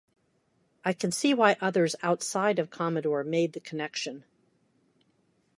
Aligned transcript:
I 0.83 0.93
can 0.93 1.11
see 1.11 1.35
why 1.35 1.57
others 1.61 1.95
outside 2.01 2.57
of 2.57 2.71
Commodore 2.71 3.23
made 3.23 3.53
the 3.53 3.59
connection. 3.59 4.23